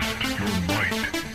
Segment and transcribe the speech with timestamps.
[0.00, 1.33] Test your might.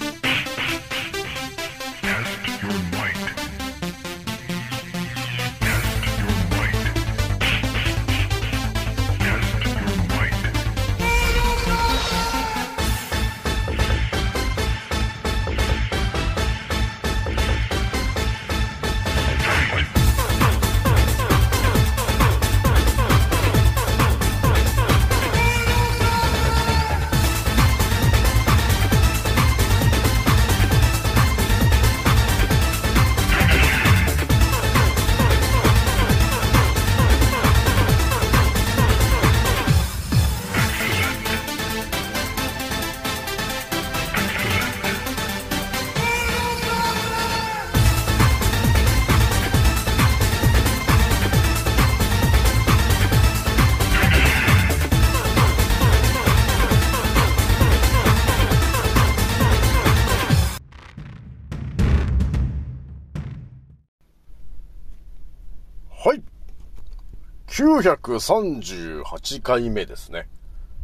[67.60, 70.30] 938回目ですね。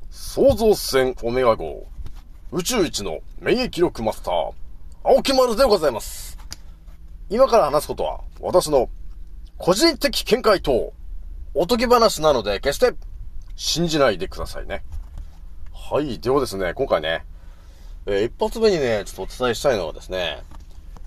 [0.10, 1.88] 創造船オメガ号、
[2.52, 4.52] 宇宙一の免疫力マスター、
[5.06, 6.38] 青木丸でございます。
[7.30, 8.90] 今から話すことは、私の
[9.58, 10.92] 個人的見解と、
[11.54, 12.94] おとぎ話なので、決して
[13.56, 14.84] 信じないでくださいね。
[15.74, 16.20] はい。
[16.20, 17.24] ではですね、今回ね、
[18.06, 20.44] えー一発目にね、ちょっとお伝えしたいのはですね、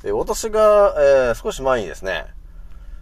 [0.03, 2.25] えー私が、えー少し前にですね、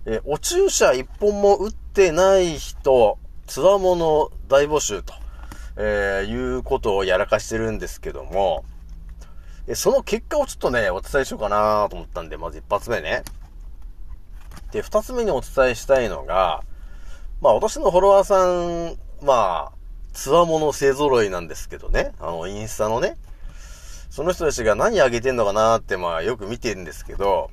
[0.07, 5.13] えーお注射一本も打ってない人、つわもの大募集と、
[5.77, 8.65] えーいうことをやらかしてるんですけども、
[9.67, 13.25] えーその結果をちょっとね、お伝えしようかなと思ったんで、まず一発目ね。
[14.71, 16.63] で、二つ目にお伝えしたいのが、
[17.41, 19.73] まあ私のフォロワーさん、まあ、
[20.13, 23.17] つわもの勢揃いなんですけどね、あの、インスタのね、
[24.09, 27.51] その人たちが何あげてんのかなって、まあよく見てるんですけど、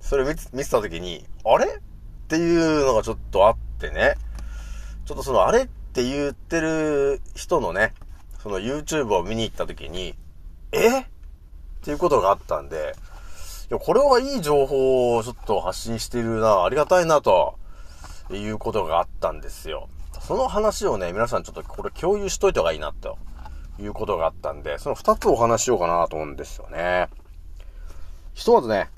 [0.00, 1.80] それ見見てた時に、あれ？
[2.28, 4.16] っていうのがちょっとあってね。
[5.06, 7.94] ちょっとそのあれって言ってる人のね、
[8.42, 10.14] その YouTube を見に行った時に、
[10.72, 11.00] え？
[11.00, 11.04] っ
[11.80, 12.94] ていうことがあったんで、
[13.70, 17.58] いや、これはいい情報をちょっと発信してるな、ありがたいな、と
[18.30, 19.88] いうことがあったんですよ。
[20.20, 23.16] その話をね、皆さんちょっとこれ共有しといた方がいいな、と
[23.80, 27.08] いうことがあったんで、その二つお話ししようかなと思うんですよね。
[28.34, 28.90] ひとまずね、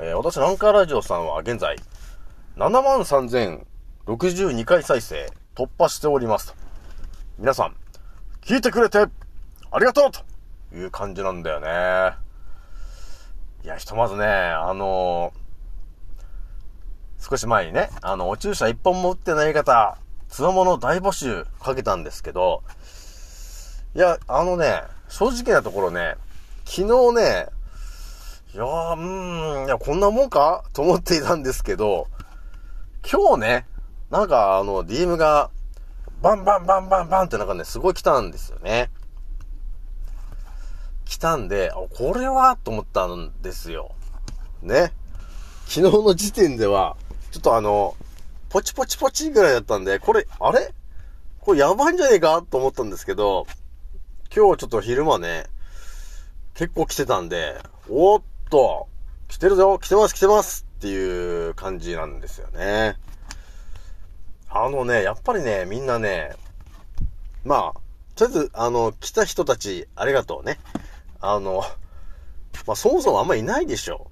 [0.00, 1.76] えー私、ランカーラジオさんは現在、
[2.56, 6.54] 73,062回再生突破しておりますと。
[7.38, 7.74] 皆さん、
[8.42, 9.08] 聞いてくれて、あ
[9.78, 10.20] りがとうと
[10.76, 12.12] いう感じなんだよね。
[13.64, 15.38] いや、ひとまずね、あのー
[17.24, 19.96] 少し前にね、あの、お注射一本も打ってない方、
[20.28, 22.64] つわもの大募集かけたんですけど、
[23.94, 26.16] いや、あのね、正直なところね、
[26.64, 27.46] 昨日ね、
[28.54, 32.08] いやー、うーん、いや、こんなもんかと思っていたんですけど、
[33.10, 33.66] 今日ね、
[34.10, 35.50] なんかあの、DM が、
[36.22, 38.90] バンバンバンバンバンってなんかね、すごい来たんですよね。
[41.04, 43.92] 来たんで、あこれはと思ったんですよ。
[44.62, 44.92] ね。
[45.66, 46.96] 昨日の時点では、
[47.32, 47.96] ちょっとあの、
[48.48, 50.72] ポチポチポチぐらいだったんで、これ、あれ？
[51.40, 53.46] これやばいんじゃねえかと思ったんですけど、
[54.34, 55.46] 今日ちょっと昼間ね、
[56.54, 58.88] 結構来てたんで、おっと、
[59.28, 62.96] 来てるぞ来てます来てますっていう感じなんですよね。
[64.50, 66.32] あのね、やっぱりね、みんなね、
[67.44, 67.80] まあ、
[68.16, 70.58] とりあえず、あの、来た人たち、ありがとうね。
[71.20, 71.62] あの、
[72.66, 74.10] まあ、そもそもあんまいないでしょ。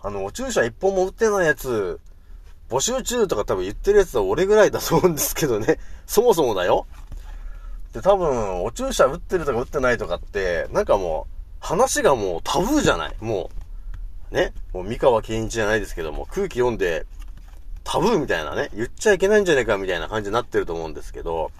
[0.00, 1.98] あの、お注射一本も打ってないやつ、
[2.70, 5.80] 募集中とか多分言ってるやつは俺ぐらいだと思うんですけどね。
[6.06, 6.86] そもそもだよ。
[7.92, 13.65] で、多分、お注射打ってるとか打ってないとかって、なんかもう、話がもうタブーじゃないもう、
[14.30, 14.52] ね。
[14.72, 17.06] もう三河健一じゃないですけども、空気読んで、
[17.84, 21.52] タブーみたいなね、言っちゃいけないんじゃねえかみたいな感じになってると思うんですけど、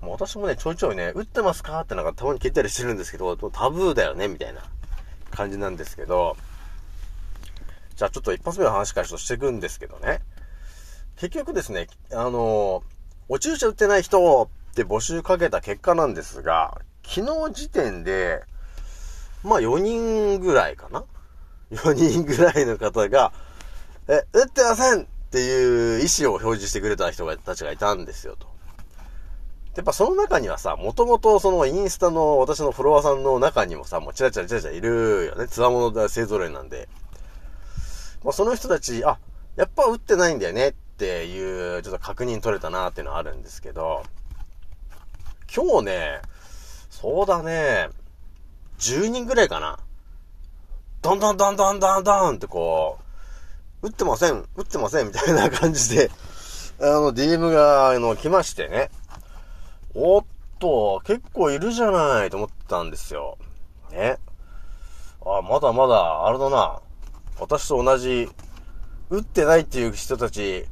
[0.00, 4.62] もう私もね、ちょいちょいね、打ってますかってなんかたまに聞いたりしてるんですけど、タブーだよねみたいな
[5.30, 6.36] 感じなんですけど、
[7.94, 10.22] じゃあちょっと一発目の話からちょっとしていくんですけどね。
[11.16, 12.82] 結局ですね、あの
[13.28, 18.42] お注射打ってない人って募集かけた結果なんですが、昨日時点で、
[19.44, 21.04] まあ4人ぐらいかな
[21.72, 23.32] ?4 人ぐらいの方が、
[24.08, 28.52] え、打ってませんっていう意思を表示してくれた人がたちがいたんですよと。
[29.74, 35.48] やっぱその中にはさ、もともとそのインスタの私のフォロワーさんの中にもさ、もうチラチラチラチラいるよね。
[35.48, 36.88] つわもの勢ぞろいなんで。
[38.22, 39.18] まあその人たち、あ、
[39.56, 44.02] やっぱ打ってないんだよねっていう、ちょっと確認取れたなっていうのはあるんですけど、
[45.54, 46.20] 今日ね、
[46.90, 47.88] そうだね、
[48.78, 49.78] 10人ぐらいかな。
[51.02, 52.98] どんどんどんどんどんどんってこ
[53.82, 56.10] う、打ってません、打ってません、みたいな感じで、
[56.80, 58.88] あの、DM が、あの、来ましてね。
[59.94, 60.24] おっ
[60.60, 63.36] と、結構いるじゃないと思ったんですよ。
[63.90, 64.18] ね。
[65.26, 66.80] あ、まだまだ、あれだな。
[67.40, 68.30] 私と同じ、
[69.10, 70.66] 打ってないっていう人たち、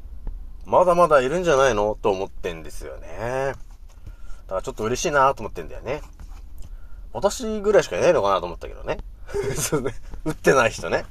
[0.65, 1.99] まだまだいるんじゃないの？
[2.01, 3.55] と思ってんですよね。
[4.47, 6.03] だからちょっと嬉しいなと思ってんだよね。
[7.13, 8.99] 私ぐらいしかいないのかなと思ったけどね。
[9.57, 9.95] そうね。
[10.25, 11.05] 打ってない人ね。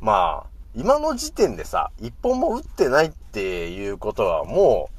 [0.00, 4.98] まあ、今の時点でさ、一本も打ってないっていうことはもう、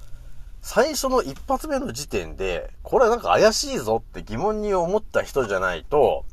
[0.61, 6.25] 最初の一発目の時点で、これはなんか怪しいぞって疑問に思った人じゃないと、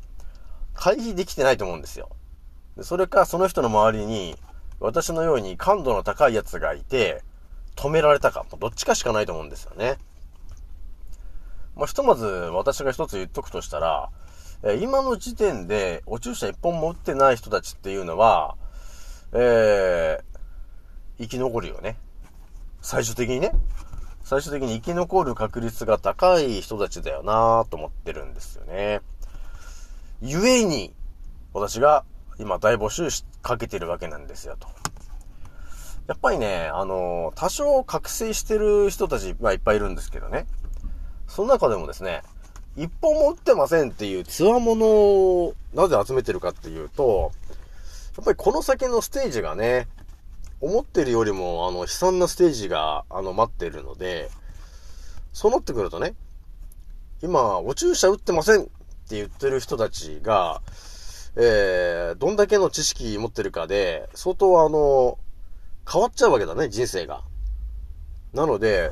[0.73, 2.09] 回避できてないと思うんですよ。
[2.81, 4.35] それか、その人の周りに、
[4.79, 7.23] 私のように感度の高いやつがいて、
[7.75, 9.97] 止められたか、どっちかしかないと思うんですよね。
[11.75, 14.09] まあ、ひとまず私が一つ言っとくとしたら、
[14.63, 18.55] え今の時点で、お注射一本も打ってない人たちっていうのは、
[19.33, 20.23] えー、
[21.19, 21.97] 生き残るよね。
[22.81, 23.51] 最終的にね。
[24.23, 29.01] 最終的に生き残る確率が高い人たちだよなぁと思ってるんですよね。
[30.21, 30.93] ゆえに、
[31.53, 32.03] 私が
[32.39, 34.67] 今大募集しかけてるわけなんですよ、と。
[36.07, 40.47] やっぱりね、あの多少覚醒してる人たちはいっぱいいるんですけどね。
[41.27, 42.23] その中でもですね、
[42.77, 47.31] 一本も打ってませんっていう強者をなぜ集めてるかっていうと、
[48.15, 49.87] やっぱりこの先のステージがね、
[50.61, 54.29] 思ってるよりも、あの、悲惨なステージが、あの、待ってるので、
[55.33, 56.13] そうなってくるとね、
[57.23, 60.61] 今、お注射打ってませんって言ってる人たちが、
[61.35, 65.17] えー、どんだけの知識持ってるかで、相当あの、
[65.91, 67.21] 変わっちゃうわけだね、人生が。
[68.33, 68.91] なので、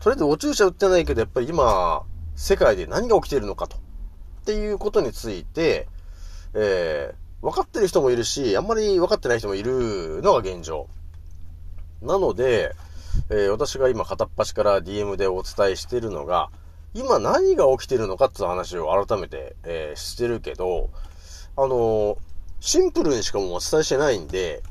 [0.00, 2.02] とりあえずお注射打ってないけど、やっぱり今、
[2.36, 3.76] 世界で何が起きているのかと。
[3.76, 3.80] っ
[4.44, 5.88] ていうことについて、
[6.52, 10.88] えー、分かってる人もいるし、あんまり分かってない人もいるのが現状。
[12.02, 12.74] なので、
[13.30, 16.50] えー、私が今片っ端から DM でお伝えしているのが、
[16.92, 20.90] 今何が起きてるのかっていう話を改めて、えー、してるけど、
[21.56, 22.16] あのー、
[22.60, 24.62] シンプルにしかもお伝えしてないんで、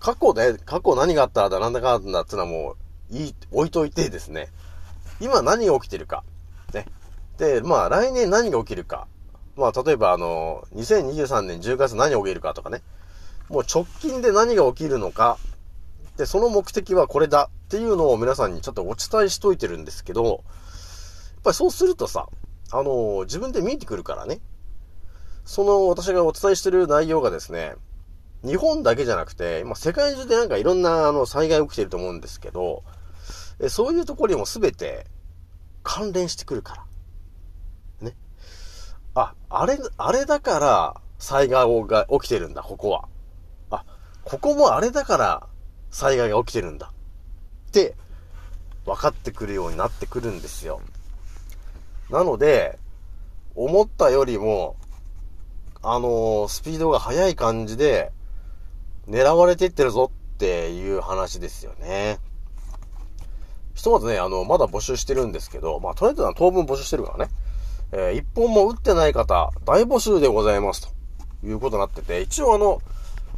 [0.00, 2.76] 過去で、過去何があっただなんだかんだってのはも
[3.10, 4.48] う、いい、置いといてですね、
[5.20, 6.24] 今何が起きてるか、
[6.72, 6.86] ね。
[7.38, 9.06] で、まあ来年何が起きるか。
[9.56, 12.82] まあ例えばあの、2023年10月何が起きるかとかね。
[13.48, 15.38] もう直近で何が起きるのか。
[16.16, 22.26] で、その目的はこれだっていうのを皆さんにちょっとお伝えしといてるんですけど、やっぱりそうするとさ、
[22.72, 24.40] あの、自分で見えてくるからね。
[25.44, 27.74] その私がお伝えしてる内容がですね、
[28.44, 32.82] 日本だけじゃなくて、今世界中でなんかいろんなあの災害起きてると思うんですけど、
[33.68, 35.06] そういうところにも全て
[35.82, 36.84] 関連してくるから。
[39.20, 43.08] あ、あれ、あれだから災害が起きてるんだ、ここは。
[43.70, 43.84] あ、
[44.24, 45.46] ここもあれだから
[45.90, 46.92] 災害が起きてるんだ。
[47.68, 47.94] って
[48.84, 50.80] 分かってくるようになってくるんですよ。
[52.10, 52.78] なので、
[53.54, 54.76] 思ったよりも、
[55.82, 58.12] あのー、スピードが速い感じで
[59.08, 62.18] 狙われていってるぞっていう話ですよね。
[63.74, 67.30] ひとまずね、あの、まだ募集してるんですけど、まあ、とりあえずは当分募集してるからね。
[67.92, 70.92] えー、一本も打ってない方、大募集でございます。
[71.40, 72.82] ということになってて、一応あの、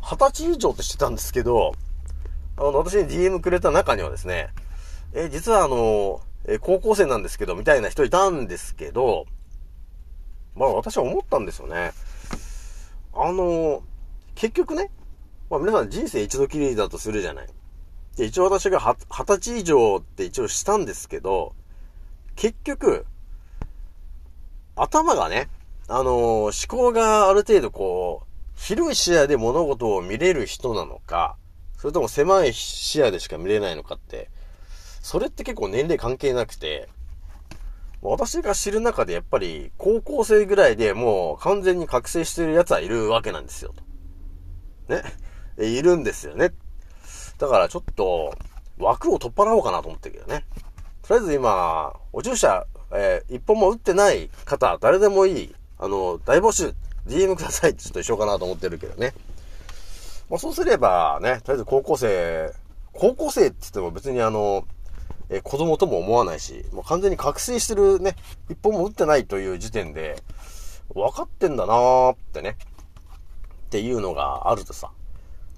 [0.03, 1.73] 二十歳以上ってしてたんですけど、
[2.57, 4.49] あの、私に DM くれた中にはですね、
[5.13, 9.27] えー、実はあの、えー、高校生なんですけど、みたいな人いたんですけど、
[10.57, 11.93] まあ私は思ったんですよね。
[13.13, 13.83] あの、
[14.35, 14.91] 結局ね、
[15.49, 17.47] まあ皆さん人生一度きりだとするじゃない。
[18.17, 21.55] で、一応私が二十歳以上って一応したんですけど、
[22.37, 23.07] 結局、
[24.77, 25.49] 頭がね、
[25.89, 31.37] あの、思考がある程度こう、広い視野で物事を見れる人なのか、
[31.77, 34.31] それとも狭い視野でしか見れないのかって、
[35.01, 36.89] それって結構年齢関係なくて、
[38.03, 43.75] 私が知る中でやっぱり高校生ぐらいでもう完全に覚醒してる奴はいるわけなんですよ。
[44.89, 45.03] ね。
[45.59, 46.53] いるんですよね。
[47.39, 48.35] だからちょっと
[48.79, 50.47] 枠を取っ払おうかなと思ってるけどね。
[51.03, 56.75] とりあえず今、お注射えー、一本も打ってない方、誰でもいい、あの、大募集、
[57.07, 59.15] DM くださいってちょっと一緒かなと思ってるけどね。
[60.29, 62.53] まあ、そうすればね、とりあえず高校生、
[62.93, 64.65] 高校生って言っても別にあの、
[65.29, 68.17] えー、子供とも思わないし、もう完全に覚醒してるね、
[68.49, 70.23] 一本も打ってないという時点で、
[70.95, 72.57] 分かってんだなーってね、
[73.67, 74.91] っていうのがあるとさ、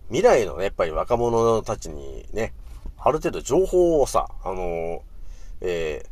[0.09, 2.53] 未来のね、やっぱり若者たちにね、
[2.99, 5.01] ある程度情報をさ、あのー、
[5.63, 6.12] えー、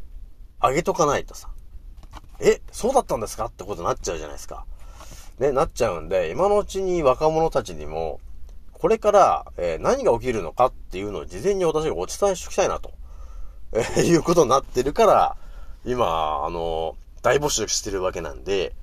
[0.60, 1.48] あげとかないとさ、
[2.40, 4.64] え、そうだったんですかってことになっちゃうじゃないですか。
[5.38, 8.20] ね、なっちゃうんで、今のうちに若者たちにも、
[8.72, 12.92] これから、えー何が起きるのかっていうのを事前に私がお伝えしておきたいなと、
[13.72, 15.36] えーいうことになってるから、
[15.84, 18.74] 今、あの大募集してるわけなんで、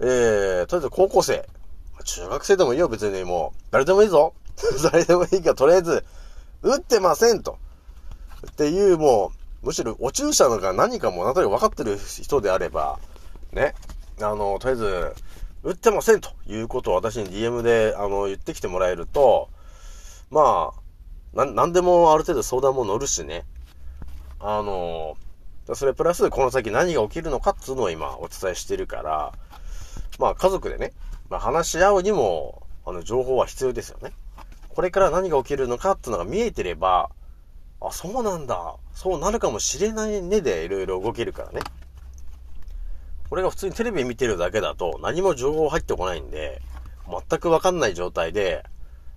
[0.00, 1.46] えー、とりあえず高校生、
[2.04, 4.34] 中学生でもいいよ、別にもう、誰でもいいぞ。
[4.92, 6.04] 誰でもいいから、とりあえず、
[6.62, 7.58] 打ってませんと。
[8.50, 12.98] っていう、もう、むしろ、お注射のが何かも、なんとなく分かってる人であれば、
[13.52, 13.74] ね、
[14.20, 15.14] あの、とりあえず、
[15.62, 19.48] 打ってませんということを私に DM で、あの、言ってきてもらえると、
[20.30, 23.44] まあ、なん、なんでもある程度相談も乗るしね。
[24.40, 25.16] あの、
[25.74, 29.32] それプラス、この先何が起きるのかっていうのを今お伝えしてるから、
[30.18, 30.92] まあ家族でね、
[31.30, 34.12] まあ話し合うにも、あの、情報は必要ですよね。
[34.70, 37.10] これから何が起きるのかっていうのが見えてれば、
[37.88, 38.76] あ、そうなんだ。
[38.94, 41.60] そうなるかもしれないねでいろいろ動けるからね。
[43.28, 46.60] これが普通にテレビ見てるだけだと何も情報入ってこないんで、
[47.08, 48.64] 全くわかんない状態で、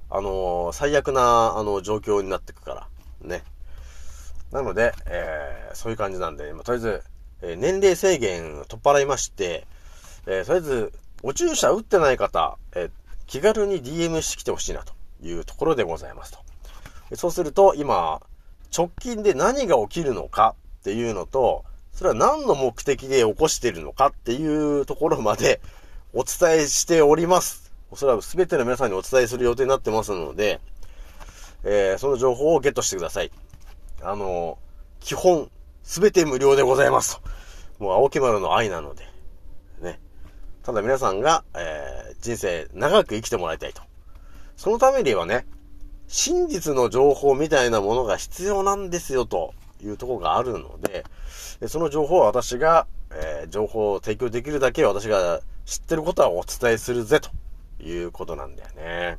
[0.09, 2.87] あのー最悪な、あの、状況になってくから。
[3.27, 3.43] ね。
[4.51, 7.03] なので、えーそういう感じなんで、ま、とりあえず、
[7.41, 9.67] え年齢制限取っ払いまして、
[10.25, 10.93] えーとりあえず、
[11.23, 12.91] お注射打ってない方、えー
[13.27, 14.93] 気軽に DM してきてほしいなと
[15.23, 16.39] いうところでございますと。
[17.15, 18.21] そうすると、今、
[18.75, 21.63] 直近で何が起きるのかっていうのと、
[21.93, 25.61] それは何の目的で起こしているのかっていうところまで
[26.13, 27.71] お伝えしております。
[27.89, 30.59] おそらく全ての皆さんにお伝えする予定になってますので、
[31.63, 33.31] えーその情報をゲットしてください。
[34.01, 34.57] あの
[34.99, 35.49] 基本、
[35.83, 37.21] 全て無料でございますと。
[37.79, 39.07] もう青木丸の愛なので。
[39.79, 39.99] ね。
[40.63, 43.81] ただ皆さんが、えー人生長く生きてもらいたいと。
[44.57, 45.45] そのためにはね、
[46.07, 51.05] 真実の情報みたいなものが必要なんですよというとこがあるので、
[51.67, 57.29] その情報は私が、えー情報を提供できるだけ私が知ってることはお伝えするぜと
[57.83, 59.17] いうことなんだよね。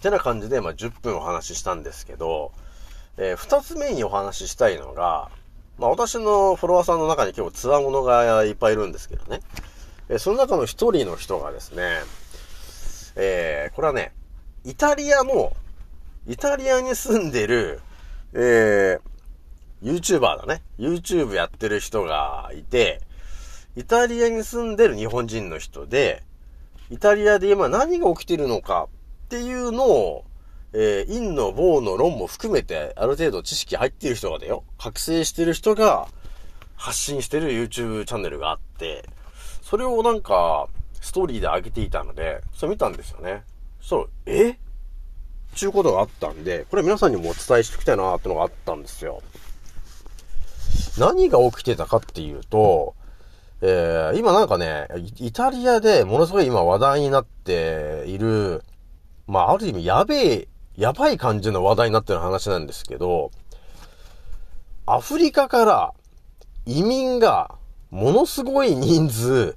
[0.00, 2.52] てな感じで、まあ、10分お話ししたんですけど、
[3.16, 5.30] えー二つ目にお話ししたいのが、
[5.78, 9.40] まあ、私のフォロワーさんの中に結構ツアーものがいっぱいいるんですけどね。
[10.08, 12.00] えーその中の一人の人がですね、
[13.16, 14.12] えーこれはね、
[14.68, 15.56] イタリアの、
[16.26, 17.80] イタリアに住んでる、
[18.34, 19.00] えー、
[19.82, 20.62] YouTuber だね。
[20.78, 23.00] YouTube やってる人がいて、
[23.76, 26.22] イタリアに住んでる日本人の人で、
[26.90, 28.88] イタリアで今何が起きてるのか
[29.24, 30.24] っていうのを、
[30.74, 36.08] えー、陰の棒の論も含めて、ある程度知識入ってる人がだよ、覚醒してる人が
[36.76, 39.08] 発信してる YouTube チャンネルがあって、
[39.62, 40.68] それをなんか、
[41.00, 43.44] ストーリーで上げていたので、それ見たんですよね。
[43.80, 44.58] そしたら、え？
[45.54, 49.22] ちゅうことがあったんで、これ皆さんにもお伝えしておきたいなーってのがあったんですよ。
[50.98, 52.94] 何が起きてたかっていうと、
[53.60, 58.62] えー、今なんかね、イタリアでものすごい今話題になっている、
[59.26, 63.32] まあ、ある意味やべえ、やばい感じの話題になってる話なんですけど、
[64.86, 65.92] アフリカから
[66.66, 67.56] 移民が
[67.90, 69.56] ものすごい人数、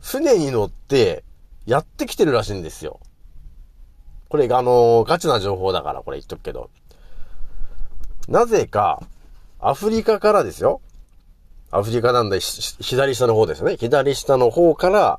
[0.00, 1.24] 船に乗って
[1.66, 3.00] やってきてるらしいんですよ。
[4.30, 6.70] これがあのガチな情報だからこれ言っとくけど。
[8.28, 9.02] なぜか、
[9.58, 10.80] アフリカからですよ。
[11.72, 13.76] アフリカなんで、左下の方ですね。
[13.76, 15.18] 左下の方から、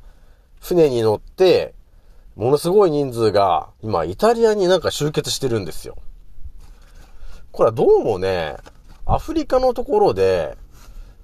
[0.62, 1.74] 船に乗って、
[2.38, 5.98] ものすごい人数が、今、イタリアになんか集結してるんですよ。
[7.52, 8.56] これはどうもね、
[9.06, 10.58] アフリカのところで、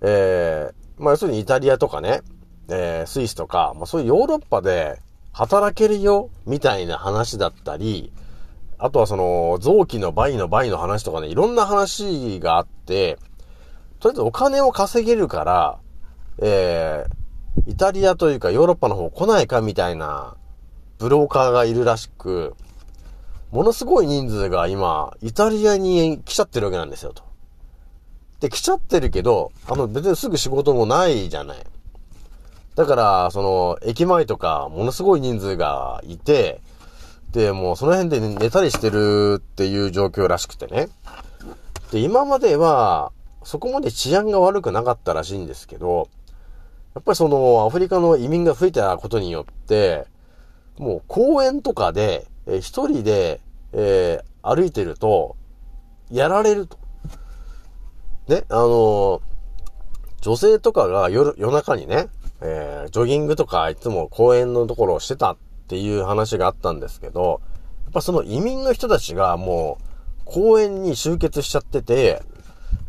[0.01, 2.22] えー、まあ、要するにイタリアとかね、
[2.67, 5.00] えー、スイスとか、まあ、そういうヨーロッパで
[5.38, 8.12] 働けるよ、みたいな話だったり、
[8.79, 13.20] あとはその、臓器の倍の倍の話とかね、いろんな話があって、
[14.00, 15.77] とりあえずお金を稼げるから、
[16.39, 20.38] えー、イタリアというかヨーロッパの方来ないかみたいな
[20.98, 22.56] ブローカーがいるらしく、
[23.51, 27.22] ものすごい人数が今、イタリアに来ちゃってるわけなんですよ、と。
[28.39, 31.58] で、来ちゃってるけど、あの、別にすぐ仕事もないじゃない。
[32.77, 36.62] だから、その、駅前とか、ものすごい人数がいて、
[37.31, 40.88] で、もうその辺で寝たりしてるっていう状況らしくてね。
[41.91, 43.12] で、今までは、
[43.43, 46.07] そこまで治安が悪くなかったらしいんですけど、
[46.93, 50.05] やっぱりその、アフリカの移民が増えたことによって、
[50.77, 53.41] もう公園とかで、えー一人で、
[53.74, 55.36] えー歩いてると、
[56.12, 56.77] やられると。
[58.27, 59.22] ね、あのー
[60.22, 62.07] 女性とかが夜、夜中にね、
[62.41, 67.41] えージョギングとかいつも公園のところをしてたっていう話があったんですけど、
[67.86, 69.84] やっぱその移民の人たちがもう
[70.25, 72.22] 公園に集結しちゃってて、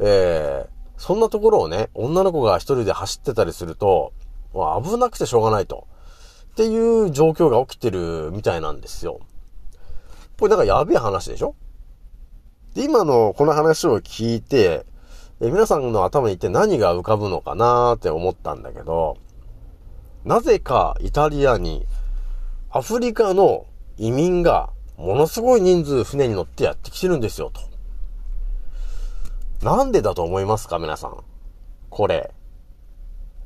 [0.01, 4.13] えーそんなところをね、女の子が一人で走ってたりすると、
[4.53, 5.87] もう危なくてしょうがないと。
[6.51, 9.21] っていう状況が起きてるみたいなんですよ。
[10.41, 11.55] これだかやべえ話でしょ？
[12.75, 14.87] で、今のこの話を聞いて、
[15.41, 19.19] え皆さんの頭に一体何が浮かぶのかなーって思ったんだけど、
[20.29, 21.87] なぜかイタリアに
[22.69, 23.65] アフリカの
[23.97, 24.69] 移民が
[24.99, 27.63] ものすごい人数船に乗ってやってきてるんですよ、と。
[29.65, 31.25] なんでだと思いますか、皆さん。
[31.89, 32.31] これ。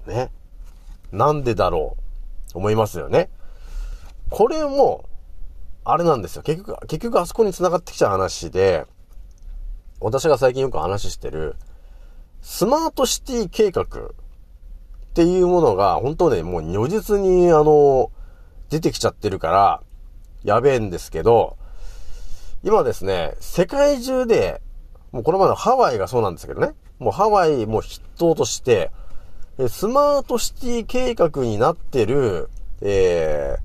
[0.08, 0.32] ね。
[1.12, 1.96] なんでだろ
[2.52, 2.58] う。
[2.58, 3.30] 思いますよね。
[4.28, 5.08] これも、
[5.84, 6.42] あれなんですよ。
[6.42, 8.86] 結局、結局あそこに繋がってきちゃう話で、
[10.00, 11.54] 私が最近よく話してる、
[12.40, 13.86] スマートシティ計画
[15.12, 18.10] っていうものが、本当ね、もう如実に、あの、
[18.70, 19.82] 出てきちゃってるから、
[20.42, 21.58] やべえんですけど、
[22.64, 24.62] 今ですね、世界中で、
[25.12, 28.90] もうこの前のハワイがそうなんですけどね、もうハワイも筆頭として、
[29.68, 32.48] スマートシティ計画になってる、
[32.80, 33.58] え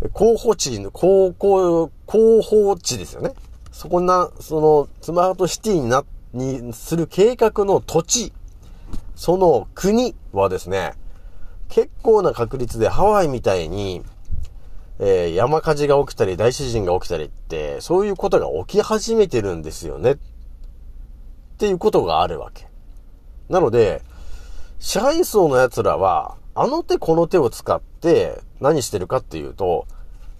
[0.00, 3.34] ー、候補地の、候補、候補地ですよね。
[3.72, 8.32] そこな、その、スマートシティにな、にする計画の土地、
[9.16, 10.92] その国はですね、
[11.68, 14.04] 結構な確率でハワイみたいに、
[14.98, 20.12] えー山火事が起きたり大自然が起きたりって、そういうことが起き始めてるんですよね。
[20.12, 20.16] っ
[21.58, 22.68] ていうことがあるわけ。
[23.48, 24.02] なので、
[24.78, 29.86] 支配層の奴らは、あの手この手を使って何してるかっていうと、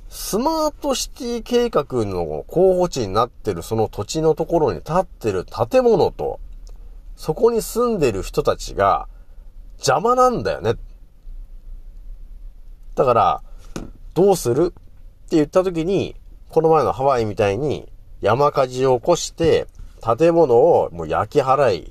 [0.09, 6.41] スマートシティ計画の候補地になってるその土地のところに建ってる建物と、
[7.17, 9.09] そこに住んでる人たちが
[9.79, 10.75] 邪魔なんだよね。
[12.95, 13.43] だから、
[14.15, 14.67] どうする？
[14.67, 16.15] って言った時に、
[16.51, 19.67] この前のハワイみたいに山火事を起こして、
[20.01, 21.89] 建物をもう焼き払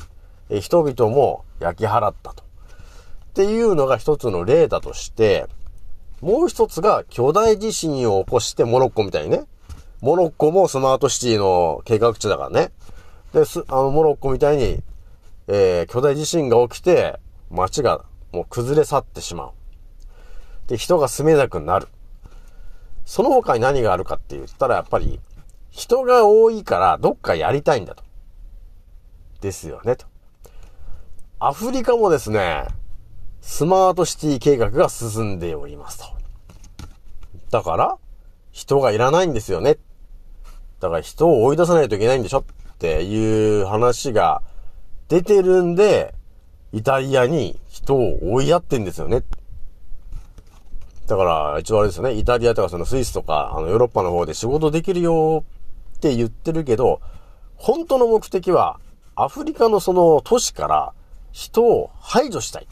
[0.50, 2.44] い、人々も焼き払ったと。
[2.44, 2.48] っ
[3.34, 5.48] ていうのが一つの例だとして、
[6.22, 9.44] もう一つが巨大地震を起こしてモロッコみたいにね。
[10.02, 12.72] モロッコもスマートシティの計画地だからね。
[13.34, 14.82] で、あの、モロッコみたいに、
[15.48, 19.52] えー巨大地震が起きて、街がもう崩れ去ってしまう。
[20.68, 21.88] で、人が住めなくなる。
[23.06, 25.20] その他に何があるかって言ったら、やっぱり、
[25.70, 28.04] 人が多いからどっかやりたいんだと。
[29.42, 30.08] ですよね、と。
[31.40, 32.66] アフリカもですね、
[33.42, 36.06] スマートシティ計画が進んでおりますと。
[37.52, 37.98] だから、
[38.52, 39.78] 人がいらないんですよね。
[40.80, 42.44] だから人を追い出さないといけないんでしょっ
[42.80, 44.42] ていう話が
[45.08, 46.14] 出てるんで、
[46.72, 49.24] イタリアに人を追いやってんですよね。
[51.08, 55.44] だから、一応あれですよね、イタリアとかそのスイスとか、あのヨーロッパの方で仕事できるよ
[55.98, 57.00] って言ってるけど、
[57.56, 58.80] 本当の目的は、
[59.16, 60.94] アフリカのその都市から
[61.32, 62.68] 人を排除したい。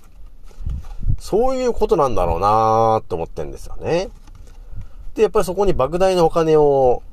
[1.20, 4.10] そういうことなんだろうなーって思ってんですよね。
[5.16, 7.04] で、やっぱりそこに莫大なお金を、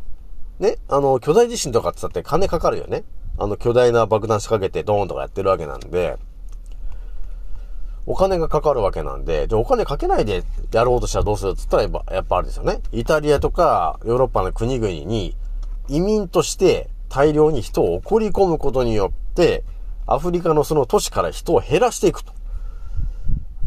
[0.58, 3.04] ね、あの、巨大地震とかって言ったって金かかるよね。
[3.38, 6.18] あの、巨大な爆弾仕掛けてドーンとかやってるわけなんで、
[8.06, 12.80] お金がかかるわけなんで、で、お金かけないでやろうとしたらどうするって言ったらやっぱ、やっぱあれですよね。
[12.92, 15.36] イタリアとかヨーロッパの国々に
[15.88, 19.64] 移民として大量に人を送り込むことによって、
[20.06, 22.32] アフリカのその都市から人を減らしていくと。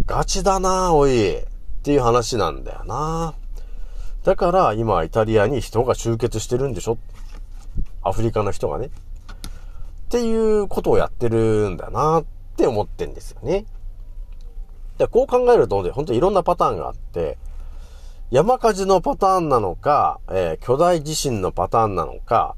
[0.05, 1.43] ガチだなおい。
[1.83, 3.33] っていう話なんだよな
[4.23, 6.97] だから今イタリアに人が集結してるんでしょ
[8.01, 8.89] アフリカの人がね。
[10.13, 13.65] っていうことをやってるんだなって思ってんですよね。
[14.99, 17.39] でこう考えると、本当にいろんなパターンがあって、
[18.29, 22.55] 山火事のパターンなのか、えー巨大地震のパターンなのか、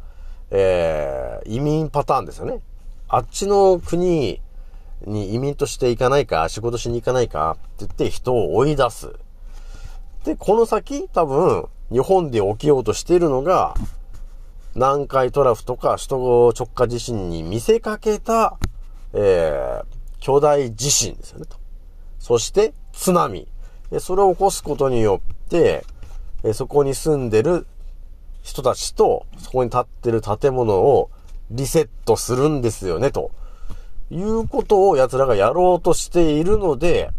[0.51, 2.59] えー移民パターンですよね。
[3.07, 4.41] あっちの国
[5.05, 9.13] に移民として行かないか、仕事しに行かないかって言って人を追い出す。
[10.25, 13.75] で、この先、多分、日本で起きようとしているのが、
[14.75, 18.57] 南海トラフとか首都直下地震に見せかけた、
[19.13, 21.57] えー巨大地震ですよね、と。
[22.17, 23.47] そして、津波。
[23.99, 25.85] それを起こすことによって、
[26.55, 27.67] そこに住んでる
[28.41, 31.11] 人たちと、そこに建ってる建物を
[31.51, 33.29] リセットするんですよね、と
[34.09, 37.11] いうことを奴らがやろうとしているので、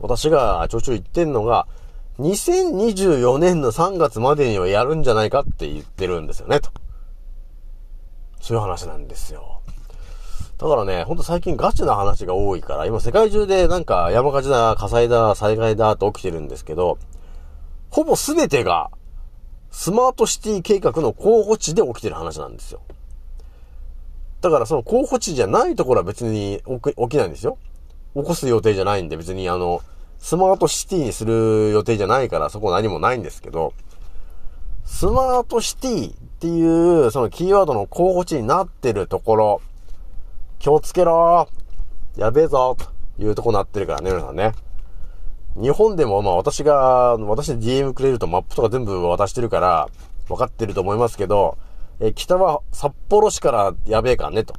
[0.00, 1.66] 私がちょちょ言ってんのが、
[2.18, 6.70] 2024年の3月までにはやるんじゃないかって言ってるんですよね、と。
[8.40, 9.60] そういう話なんですよ。
[10.58, 16.98] だからね、ほんと最近ガチな話が多いから、今世界中でなんか山火事だ、火災だ、災害だって起きてるんですけど、
[17.90, 18.90] ほぼ全てが
[19.70, 22.80] スマートシティ計画の候補地で起きてる話なんですよ。
[24.40, 27.58] だからその候補地じゃないところは別に起きないんですよ。
[28.14, 29.80] 起こす予定じゃないんで別にあの、
[30.18, 33.72] スマートシティにする予定じゃないからそこ何もないんですけど、
[34.84, 39.60] スマートシティっていうそのキーワードの候補地になってるところ、
[40.58, 41.46] 気をつけろ
[42.16, 42.78] やべえぞ
[43.18, 44.52] というとこになってるからね、皆さんね。
[45.54, 49.88] 日本でもまあ私が、私で DM くれるとマップとか全部渡してるから、
[50.28, 51.58] 分かってると思いますけど、
[52.00, 54.54] え北は札幌市からやべえからねと。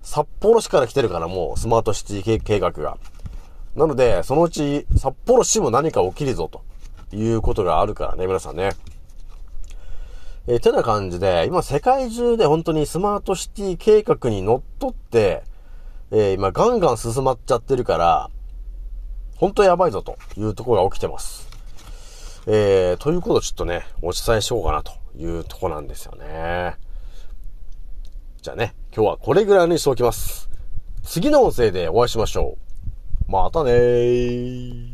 [0.00, 2.96] 札幌市から来てるからもうスマートシティ計画が。
[3.76, 6.62] なので、そのうち札幌市も何か起きるぞと
[7.14, 8.70] いうことがあるからね、皆さんね。
[10.46, 15.42] えー、てな感じで、今世界中で本当にスマートシティ計画にのっとって、
[16.10, 18.30] えー、今ガンガン進まっちゃってるから、
[19.36, 21.48] 本当やばいぞというところが起きてます。
[22.46, 26.76] えー、ということをちょっとね、お伝えしようかなというとこなんですよね。
[28.42, 30.50] じゃあね、今日はこれぐらいにしておきます。
[31.02, 32.58] 次の音声でお会いしましょ
[33.28, 33.32] う。
[33.32, 34.93] またねー。